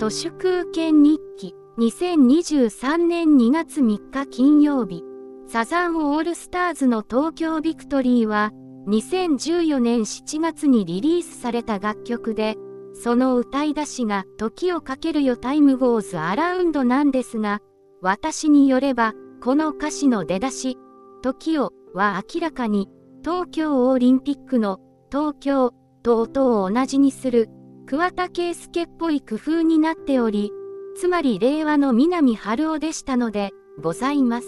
[0.00, 1.54] 都市空権日記。
[1.76, 5.04] 2023年2月3日金曜日。
[5.46, 8.50] サザンオールスターズの東京ビクトリーは
[8.88, 12.56] 2014年7月にリリースされた楽曲で
[12.94, 17.60] その歌い出しが時をかけるよタイムゴーズアラウンドなんですが
[18.00, 19.12] 私によれば
[19.42, 20.78] この歌詞の出だし
[21.20, 22.88] 時をは明らかに
[23.22, 24.78] 東京オリンピックの
[25.10, 27.50] 東京と音を同じにする
[27.90, 30.52] 桑田佳祐っぽい工夫になっており、
[30.96, 33.50] つまり令和の南春夫でしたので、
[33.82, 34.46] ございます。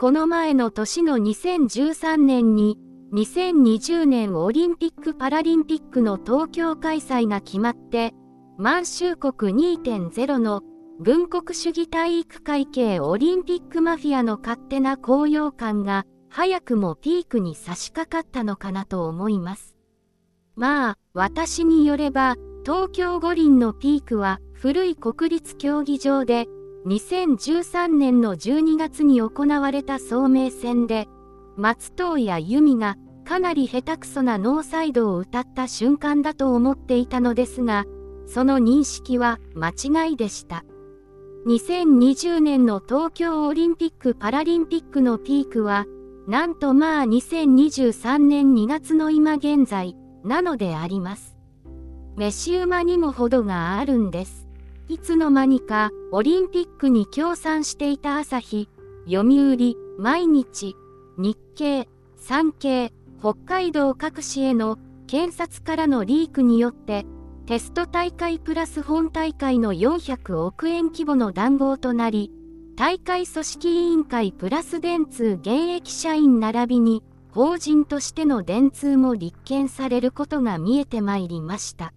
[0.00, 2.80] この前の年の2013年に、
[3.12, 8.12] 2020年オリンピック・パラリンピックの東京開催が決まって、
[8.58, 10.62] 満州国2.0の
[10.98, 19.71] 軍国主義体育会系オリンピックマフィアの勝手な高揚感が早くもピークに差し掛かったのかなと思います。
[20.56, 26.46] まあ、私によれば、東京五輪のピークは古い国立競技場で、
[26.86, 31.08] 2013年の12月に行われた聡明戦で、
[31.56, 37.84] 松任谷由実がかなり下手くそなノーサイドを歌った瞬間だと思っていたのですが、
[38.26, 40.64] その認識は間違いでした。
[41.46, 45.86] 2020年の東京オリンピック・パラリンピックのピークは、
[46.28, 51.36] なんとまあ2023年2月の今現在、なのであります。
[52.16, 54.46] 飯馬にも程があるんです。
[54.88, 58.68] いつの間にかオリンピックに協賛していた朝日、
[59.06, 60.76] 読売、毎日、
[61.16, 67.06] 日経、産経、北海道各市への検察からのリークによって
[67.46, 72.32] テスト大会プラス本大会の400億円規模の談合となり
[72.76, 81.94] 大会組織委員会プラス電通現役社員並びに法人としての電通も立件されることが見えてまいりました。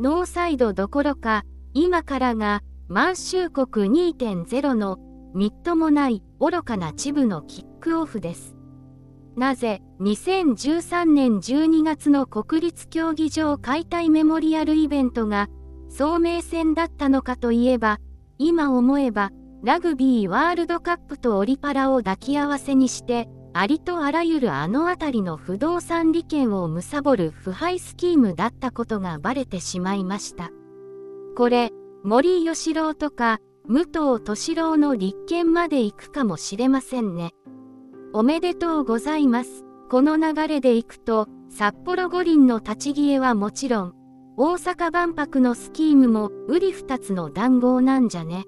[0.00, 4.98] ノーサイドどころか、今からが満州国2.0の
[5.34, 8.56] みっともない愚かな地部のキックオフです。
[9.36, 15.48] なぜ2013年12月の国立競技場解体メモリアルイベントが
[15.90, 17.98] 聡明戦だったのかといえば、
[18.38, 23.28] 今思えばラグビーワールドカップとオリパラを抱き合わせにして
[23.58, 30.50] ありとあらゆるあの辺りの不動産利権を貪る腐敗スキームだったことがバレてしまいました。
[31.36, 31.70] これ、
[32.04, 37.32] 森喜朗とか武藤敏郎の立憲まで行くかもしれませんね。
[38.12, 39.64] おめでとうございます。
[39.90, 43.94] この流れで行くと、札幌五輪の立ち消えはもちろん、
[44.36, 48.44] 大阪万博のスキームも瓜二つの談合なんじゃね。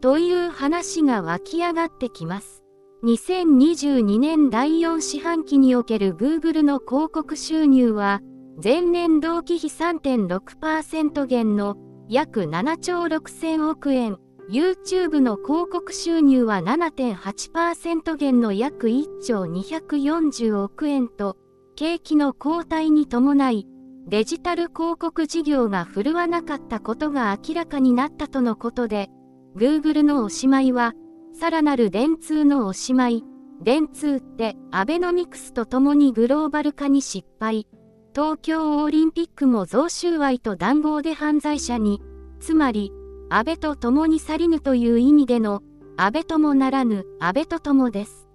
[0.00, 2.59] という話が湧き上がってきます。
[3.02, 8.20] 2022年第4四半期における Google の広告収入は、
[8.62, 11.76] 前年同期比3.6%減の
[12.10, 14.18] 約7兆6000億円、
[14.50, 21.38] YouTube の広告収入は7.8%減の約1兆240億円と、
[21.76, 23.66] 景気の後退に伴い、
[24.08, 29.08] デジタル広告事業が振るわなかったことが明らかになったとのことで、
[29.56, 30.92] Google のおしまいは、
[31.32, 33.24] さらなる電通のおしまい、
[33.62, 37.66] 電通ってアベノミクスとともにグローバル化に失敗、
[38.14, 42.02] 東京オリンピックも贈収賄と談合で犯罪者に、
[42.40, 42.92] つまり、
[43.28, 45.62] 安倍と共に去りぬという意味での、
[45.96, 48.26] 安倍ともならぬ安倍と共です。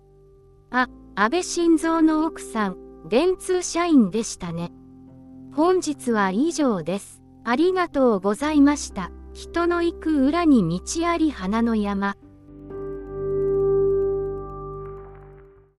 [0.71, 2.77] あ、安倍晋三の奥さん、
[3.09, 4.71] 電通社員でしたね。
[5.53, 7.21] 本日は以上です。
[7.43, 9.11] ありがとうございました。
[9.33, 12.15] 人の行く裏に道あり花の山。